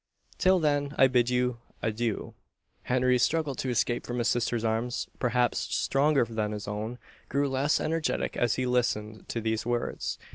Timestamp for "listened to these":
8.65-9.63